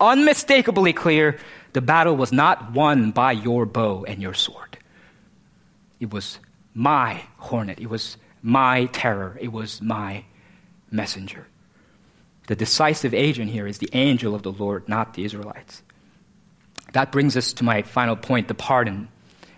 [0.00, 1.38] unmistakably clear
[1.72, 4.76] the battle was not won by your bow and your sword.
[6.00, 6.40] It was
[6.74, 7.78] my hornet.
[7.78, 9.38] It was my terror.
[9.40, 10.24] It was my
[10.90, 11.46] messenger.
[12.46, 15.82] The decisive agent here is the angel of the Lord, not the Israelites.
[16.92, 19.08] That brings us to my final point the pardon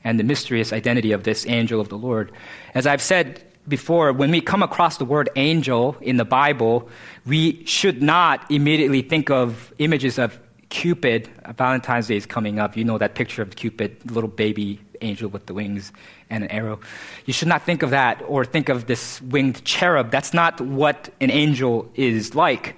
[0.05, 2.31] and the mysterious identity of this angel of the Lord.
[2.75, 6.89] As I've said before, when we come across the word angel in the Bible,
[7.25, 11.31] we should not immediately think of images of Cupid.
[11.57, 12.77] Valentine's Day is coming up.
[12.77, 15.93] You know that picture of Cupid, little baby angel with the wings
[16.31, 16.81] and an arrow.
[17.27, 20.11] You should not think of that or think of this winged cherub.
[20.11, 22.77] That's not what an angel is like.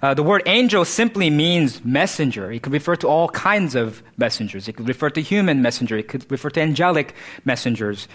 [0.00, 2.52] Uh, the word angel simply means messenger.
[2.52, 4.68] It could refer to all kinds of messengers.
[4.68, 5.96] It could refer to human messenger.
[5.96, 8.06] It could refer to angelic messengers.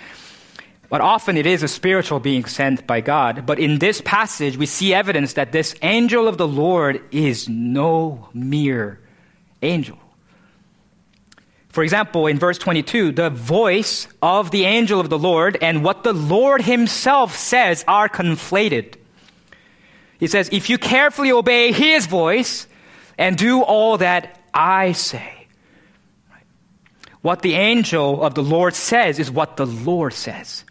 [0.89, 3.45] But often it is a spiritual being sent by God.
[3.45, 8.29] But in this passage, we see evidence that this angel of the Lord is no
[8.33, 8.99] mere
[9.61, 9.97] angel.
[11.73, 16.03] For example, in verse 22, the voice of the angel of the Lord and what
[16.03, 18.93] the Lord himself says are conflated.
[20.19, 22.67] He says, If you carefully obey his voice
[23.17, 25.47] and do all that I say,
[27.23, 30.65] what the angel of the Lord says is what the Lord says.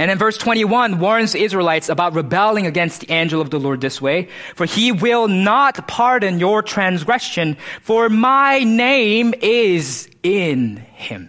[0.00, 3.82] And in verse 21 warns the Israelites about rebelling against the angel of the Lord
[3.82, 4.30] this way.
[4.54, 11.28] For he will not pardon your transgression, for my name is in him.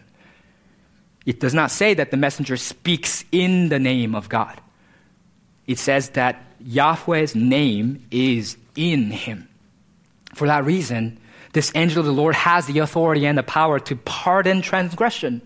[1.25, 4.57] It does not say that the messenger speaks in the name of God.
[5.67, 9.49] It says that Yahweh's name is in him.
[10.33, 11.19] For that reason,
[11.51, 15.41] this angel of the Lord has the authority and the power to pardon transgression.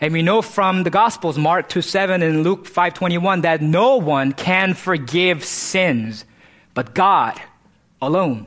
[0.00, 3.96] And we know from the Gospels, Mark 2 7 and Luke 5 21, that no
[3.96, 6.24] one can forgive sins
[6.76, 7.40] but God
[8.02, 8.46] alone.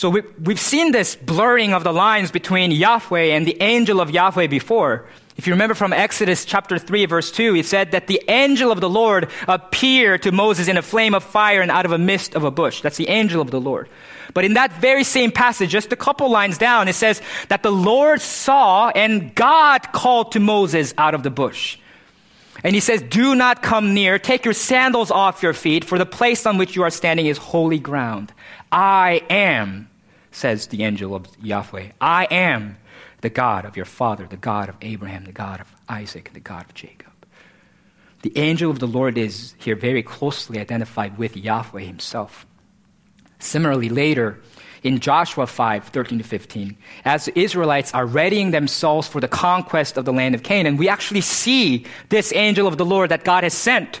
[0.00, 4.10] So we, we've seen this blurring of the lines between Yahweh and the angel of
[4.10, 5.04] Yahweh before.
[5.36, 8.80] If you remember from Exodus chapter 3 verse 2, it said that the angel of
[8.80, 12.34] the Lord appeared to Moses in a flame of fire and out of a mist
[12.34, 12.80] of a bush.
[12.80, 13.90] That's the angel of the Lord.
[14.32, 17.70] But in that very same passage, just a couple lines down, it says that the
[17.70, 21.76] Lord saw and God called to Moses out of the bush.
[22.64, 24.18] And he says, Do not come near.
[24.18, 27.36] Take your sandals off your feet, for the place on which you are standing is
[27.36, 28.32] holy ground.
[28.72, 29.89] I am,
[30.30, 31.90] says the angel of Yahweh.
[32.00, 32.76] I am
[33.20, 36.64] the God of your father, the God of Abraham, the God of Isaac, the God
[36.64, 37.12] of Jacob.
[38.22, 42.46] The angel of the Lord is here very closely identified with Yahweh himself.
[43.38, 44.40] Similarly, later
[44.82, 49.96] in Joshua 5 13 to 15, as the Israelites are readying themselves for the conquest
[49.96, 53.44] of the land of Canaan, we actually see this angel of the Lord that God
[53.44, 54.00] has sent.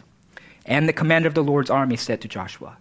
[0.65, 2.77] And the commander of the Lord's army said to Joshua,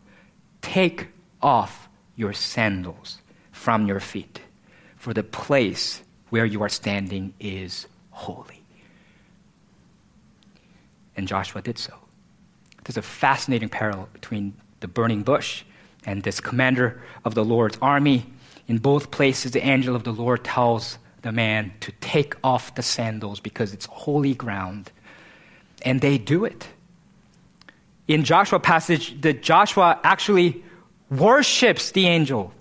[0.63, 1.09] Take
[1.41, 3.19] off your sandals
[3.53, 4.41] from your feet,
[4.97, 8.63] for the place where you are standing is holy.
[11.17, 11.95] And Joshua did so.
[12.85, 15.65] There's a fascinating parallel between the burning bush
[16.05, 18.27] and this commander of the Lord's army.
[18.69, 22.83] In both places, the angel of the Lord tells the man to take off the
[22.83, 24.91] sandals because it's holy ground.
[25.83, 26.69] And they do it.
[28.11, 30.65] In Joshua passage, the Joshua actually
[31.11, 32.53] worships the angel.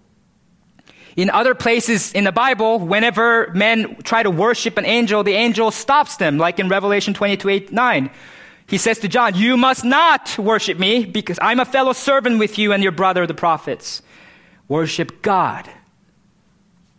[1.15, 5.71] In other places in the Bible, whenever men try to worship an angel, the angel
[5.71, 8.11] stops them, like in Revelation 22 8, 9.
[8.67, 12.59] He says to John, You must not worship me because I'm a fellow servant with
[12.59, 14.03] you and your brother, the prophets.
[14.67, 15.67] Worship God.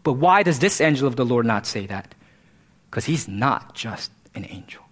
[0.03, 2.17] But why does this angel of the Lord not say that?
[2.91, 4.83] Because he's not just an angel.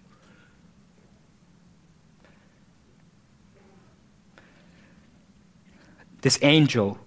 [6.21, 6.97] This angel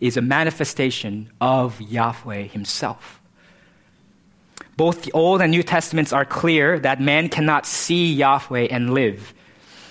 [0.00, 3.20] is a manifestation of Yahweh himself.
[4.76, 9.32] Both the Old and New Testaments are clear that man cannot see Yahweh and live.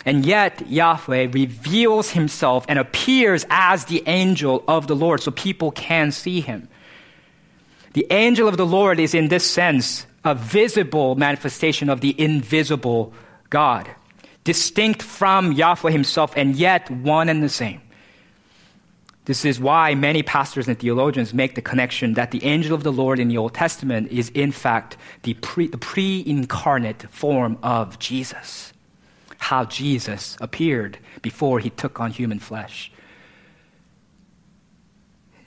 [0.06, 5.72] And yet, Yahweh reveals himself and appears as the angel of the Lord so people
[5.72, 6.68] can see him.
[7.94, 13.14] The angel of the Lord is, in this sense, a visible manifestation of the invisible
[13.50, 13.90] God,
[14.44, 17.82] distinct from Yahweh himself and yet one and the same.
[19.26, 22.92] This is why many pastors and theologians make the connection that the angel of the
[22.92, 28.74] Lord in the Old Testament is, in fact, the pre, the pre-incarnate form of Jesus.
[29.38, 32.92] How Jesus appeared before he took on human flesh.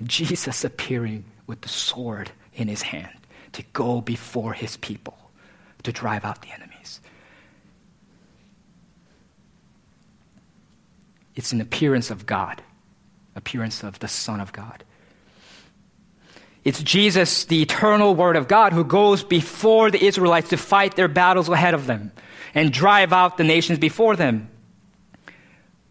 [0.02, 3.14] Jesus appearing with the sword in his hand
[3.52, 5.16] to go before his people
[5.82, 7.00] to drive out the enemies.
[11.34, 12.62] It's an appearance of God
[13.36, 14.84] appearance of the Son of God.
[16.64, 21.08] It's Jesus, the eternal Word of God, who goes before the Israelites to fight their
[21.08, 22.12] battles ahead of them
[22.54, 24.48] and drive out the nations before them.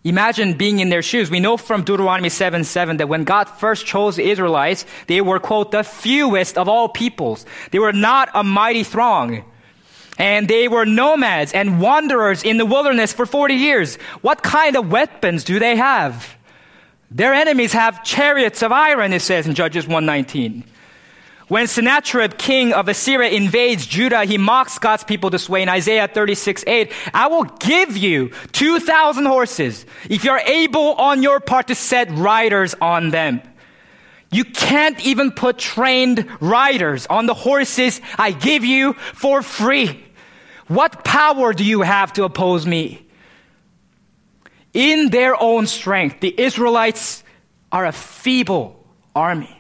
[0.04, 1.32] Imagine being in their shoes.
[1.32, 5.40] We know from Deuteronomy 7 7 that when God first chose the Israelites, they were,
[5.40, 7.46] quote, the fewest of all peoples.
[7.72, 9.46] They were not a mighty throng.
[10.18, 13.96] And they were nomads and wanderers in the wilderness for 40 years.
[14.22, 16.36] What kind of weapons do they have?
[17.14, 20.64] Their enemies have chariots of iron, it says in Judges 119.
[21.48, 26.08] When Sennacherib, king of Assyria, invades Judah, he mocks God's people this way in Isaiah
[26.08, 26.92] 36, 8.
[27.14, 32.74] I will give you 2,000 horses if you're able on your part to set riders
[32.82, 33.42] on them.
[34.32, 40.04] You can't even put trained riders on the horses I give you for free.
[40.68, 43.06] What power do you have to oppose me?
[44.74, 47.24] In their own strength, the Israelites
[47.72, 48.84] are a feeble
[49.16, 49.60] army.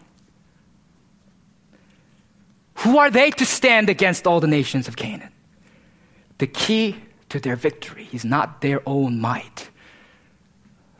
[2.78, 5.32] Who are they to stand against all the nations of Canaan?
[6.39, 6.97] The key
[7.30, 9.70] to their victory is not their own might,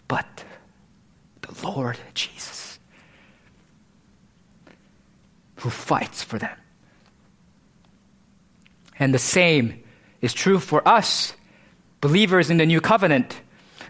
[0.07, 0.45] but
[1.41, 2.80] the Lord Jesus,
[5.57, 6.57] who fights for them.
[8.97, 9.84] And the same
[10.22, 11.34] is true for us,
[11.99, 13.41] believers in the new covenant.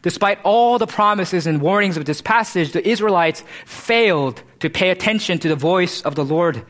[0.03, 5.39] Despite all the promises and warnings of this passage, the Israelites failed to pay attention
[5.39, 6.65] to the voice of the Lord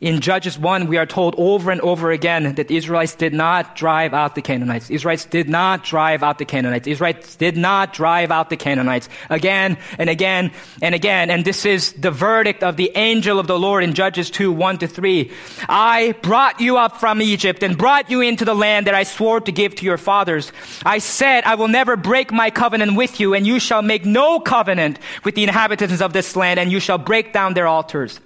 [0.00, 3.74] in Judges 1, we are told over and over again that the Israelites did not
[3.74, 4.90] drive out the Canaanites.
[4.90, 6.86] Israelites did not drive out the Canaanites.
[6.86, 9.08] Israelites did not drive out the Canaanites.
[9.28, 11.30] Again and again and again.
[11.30, 14.78] And this is the verdict of the angel of the Lord in Judges 2, 1
[14.78, 15.32] to 3.
[15.68, 19.40] I brought you up from Egypt and brought you into the land that I swore
[19.40, 20.52] to give to your fathers.
[20.86, 24.38] I said, I will never break my covenant with you, and you shall make no
[24.38, 28.20] covenant with the inhabitants of this land, and you shall break down their altars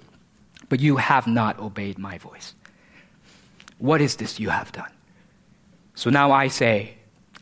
[0.73, 2.55] but you have not obeyed my voice.
[3.77, 4.89] What is this you have done?
[5.93, 6.95] So now I say,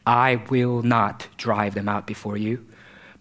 [0.06, 2.66] I will not drive them out before you,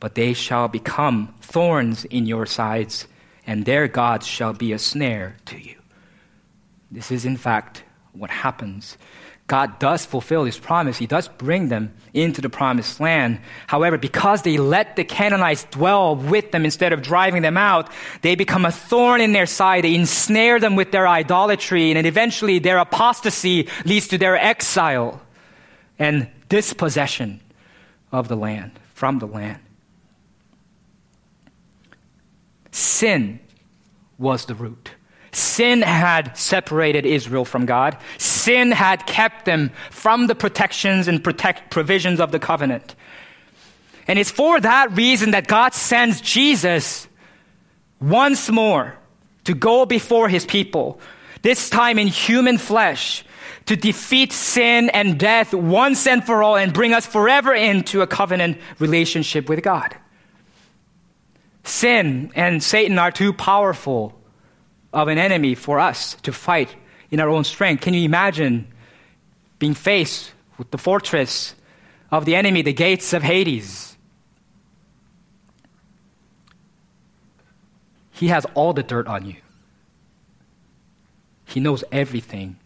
[0.00, 3.06] but they shall become thorns in your sides,
[3.46, 5.76] and their gods shall be a snare to you.
[6.90, 8.98] This is, in fact, what happens
[9.50, 10.96] God does fulfill his promise.
[10.96, 13.40] He does bring them into the promised land.
[13.66, 17.90] However, because they let the Canaanites dwell with them instead of driving them out,
[18.22, 19.82] they become a thorn in their side.
[19.82, 25.20] They ensnare them with their idolatry, and eventually their apostasy leads to their exile
[25.98, 27.40] and dispossession
[28.12, 29.58] of the land, from the land.
[32.70, 33.40] Sin
[34.16, 34.92] was the root.
[35.32, 37.96] Sin had separated Israel from God.
[38.40, 42.94] Sin had kept them from the protections and protect provisions of the covenant.
[44.08, 47.06] And it's for that reason that God sends Jesus
[48.00, 48.96] once more
[49.44, 51.00] to go before his people,
[51.42, 53.24] this time in human flesh,
[53.66, 58.06] to defeat sin and death once and for all and bring us forever into a
[58.06, 59.94] covenant relationship with God.
[61.64, 64.18] Sin and Satan are too powerful
[64.92, 66.74] of an enemy for us to fight
[67.10, 67.82] in our own strength.
[67.82, 68.66] Can you imagine
[69.58, 71.54] being faced with the fortress
[72.10, 73.96] of the enemy, the gates of Hades?
[78.12, 79.36] He has all the dirt on you.
[81.46, 82.56] He knows everything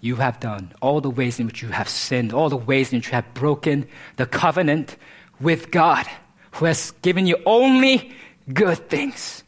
[0.00, 2.98] you have done, all the ways in which you have sinned, all the ways in
[2.98, 3.86] which you have broken
[4.16, 4.96] the covenant
[5.40, 6.06] with God,
[6.52, 8.12] who has given you only
[8.52, 9.44] good things.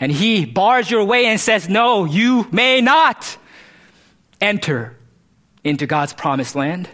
[0.00, 3.36] And he bars your way and says, No, you may not
[4.40, 4.96] enter
[5.64, 6.88] into God's promised land.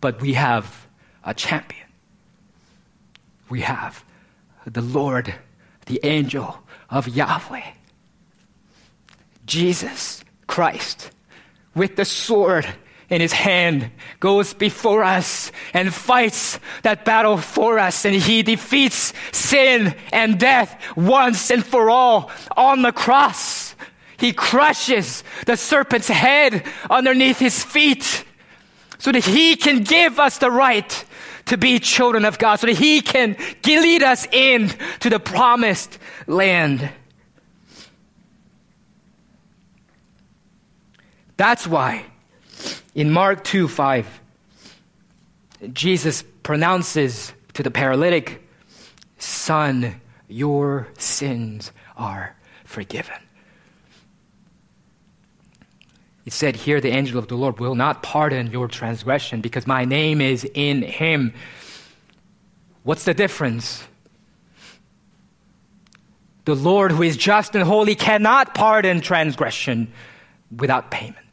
[0.00, 0.86] But we have
[1.24, 1.86] a champion.
[3.48, 4.04] We have
[4.66, 5.34] the Lord,
[5.86, 6.58] the angel
[6.90, 7.72] of Yahweh,
[9.46, 11.10] Jesus Christ,
[11.74, 12.66] with the sword
[13.14, 19.12] in his hand goes before us and fights that battle for us and he defeats
[19.30, 23.76] sin and death once and for all on the cross.
[24.16, 28.24] He crushes the serpent's head underneath his feet
[28.98, 31.04] so that he can give us the right
[31.46, 35.98] to be children of God, so that he can lead us in to the promised
[36.26, 36.90] land.
[41.36, 42.06] That's why
[42.94, 44.20] in Mark 2 5,
[45.72, 48.46] Jesus pronounces to the paralytic,
[49.18, 53.16] Son, your sins are forgiven.
[56.24, 59.84] It said, Here the angel of the Lord will not pardon your transgression because my
[59.84, 61.34] name is in him.
[62.82, 63.84] What's the difference?
[66.44, 69.92] The Lord, who is just and holy, cannot pardon transgression
[70.54, 71.23] without payment.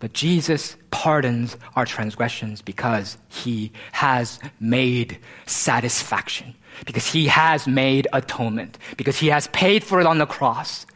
[0.00, 6.54] But Jesus pardons our transgressions because he has made satisfaction,
[6.86, 10.86] because he has made atonement, because he has paid for it on the cross,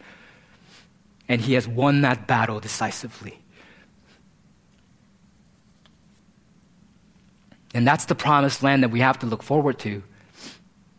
[1.28, 3.38] and he has won that battle decisively.
[7.74, 10.03] And that's the promised land that we have to look forward to.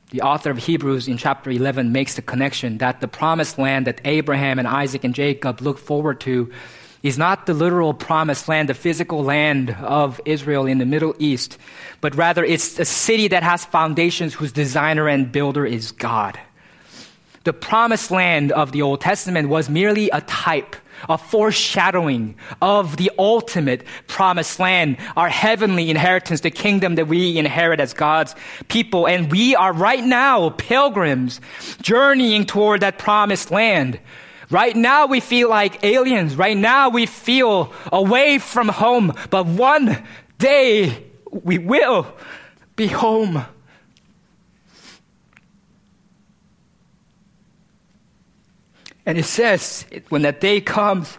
[0.10, 4.02] The author of Hebrews in chapter 11 makes the connection that the promised land that
[4.06, 6.52] Abraham and Isaac and Jacob look forward to
[7.04, 11.58] is not the literal promised land, the physical land of Israel in the Middle East,
[12.00, 16.40] but rather it's a city that has foundations whose designer and builder is God.
[17.44, 20.78] The promised land of the Old Testament was merely a type,
[21.10, 27.82] a foreshadowing of the ultimate promised land, our heavenly inheritance, the kingdom that we inherit
[27.82, 28.34] as God's
[28.70, 29.10] people.
[29.10, 31.42] And we are right now pilgrims
[31.82, 34.00] journeying toward that promised land.
[34.50, 36.36] Right now we feel like aliens.
[36.36, 39.14] Right now we feel away from home.
[39.30, 40.06] But one
[40.38, 42.08] day we will
[42.76, 43.46] be home.
[49.06, 51.18] And it says, when that day comes,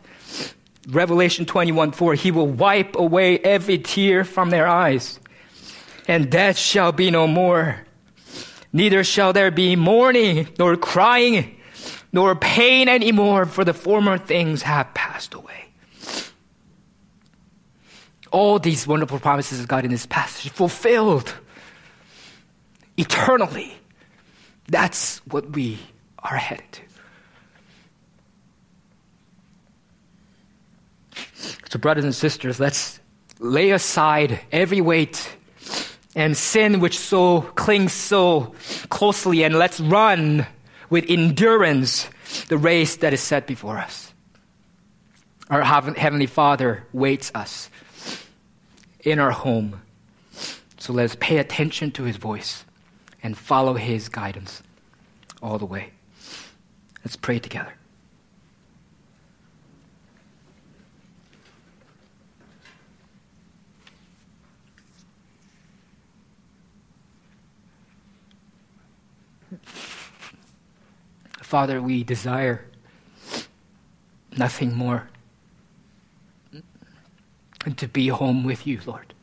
[0.89, 5.18] Revelation 21 4, he will wipe away every tear from their eyes,
[6.09, 7.85] and death shall be no more.
[8.72, 11.61] Neither shall there be mourning, nor crying,
[12.15, 15.65] nor pain anymore, for the former things have passed away.
[18.31, 21.35] All these wonderful promises of God in this passage fulfilled
[22.97, 23.77] eternally.
[24.69, 25.81] That's what we
[26.21, 26.83] are headed to.
[31.69, 33.01] So, brothers and sisters, let's
[33.41, 35.37] lay aside every weight
[36.15, 38.55] and sin which so clings so
[38.89, 40.47] closely, and let's run
[40.91, 42.09] with endurance
[42.49, 44.12] the race that is set before us.
[45.51, 47.70] Our Heavenly Father waits us
[49.01, 49.80] in our home.
[50.78, 52.64] So let's pay attention to His voice
[53.22, 54.62] and follow His guidance
[55.43, 55.91] all the way.
[57.05, 57.74] Let's pray together.
[71.55, 72.65] Father, we desire
[74.37, 75.09] nothing more
[77.63, 79.15] than to be home with you, Lord.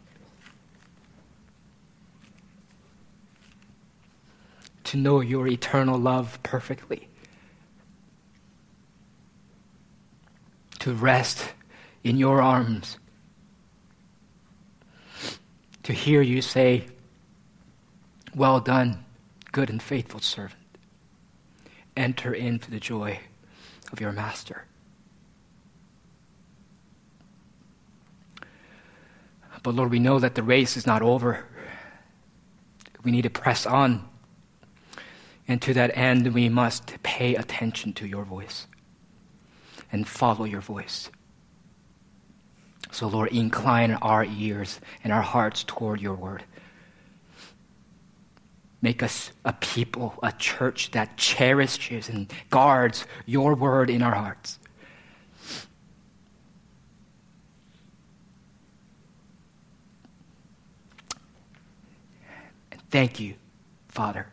[4.86, 7.10] To know your eternal love perfectly.
[10.80, 11.52] To rest
[12.02, 12.98] in your arms.
[15.84, 16.86] To hear you say,
[18.34, 19.04] Well done,
[19.52, 20.61] good and faithful servant
[21.96, 23.20] enter into the joy
[23.92, 24.66] of your master.
[29.64, 31.46] But Lord, we know that the race is not over.
[33.04, 34.08] We need to press on.
[35.48, 38.68] And to that end, we must pay attention to your voice
[39.92, 41.10] and follow your voice.
[42.92, 46.44] So, Lord, incline our ears and our hearts toward your word.
[48.82, 54.58] Make us a people, a church that cherishes and guards your word in our hearts.
[62.72, 63.36] And thank you,
[63.88, 64.28] Father,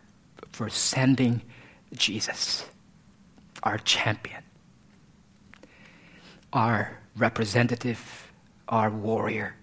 [0.53, 1.43] for sending
[1.93, 2.65] Jesus,
[3.63, 4.43] our champion,
[6.55, 8.33] our representative,
[8.67, 9.55] our warrior,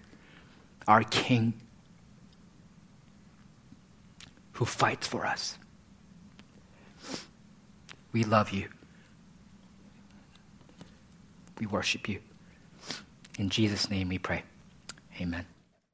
[0.86, 1.54] our king
[4.56, 5.58] who fights for us.
[8.12, 8.68] We love you.
[11.60, 12.20] We worship you.
[13.38, 14.42] In Jesus' name we pray.
[15.20, 15.44] Amen.